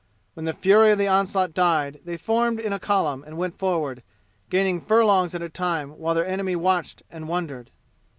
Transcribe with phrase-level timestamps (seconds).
[0.33, 4.01] When the fury of the onslaught died they formed in column and went forward,
[4.49, 7.69] gaining furlongs at a time while their enemy watched them and wondered.